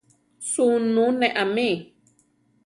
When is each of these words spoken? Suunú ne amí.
Suunú 0.51 1.05
ne 1.19 1.27
amí. 1.43 1.69